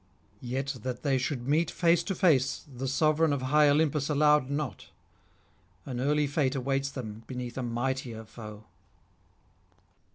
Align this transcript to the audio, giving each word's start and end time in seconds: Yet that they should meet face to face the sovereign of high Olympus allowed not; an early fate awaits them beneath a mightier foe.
Yet 0.41 0.77
that 0.81 1.03
they 1.03 1.19
should 1.19 1.47
meet 1.47 1.69
face 1.69 2.01
to 2.05 2.15
face 2.15 2.65
the 2.75 2.87
sovereign 2.87 3.31
of 3.31 3.43
high 3.43 3.69
Olympus 3.69 4.09
allowed 4.09 4.49
not; 4.49 4.87
an 5.85 5.99
early 5.99 6.25
fate 6.25 6.55
awaits 6.55 6.89
them 6.89 7.21
beneath 7.27 7.55
a 7.55 7.61
mightier 7.61 8.25
foe. 8.25 8.65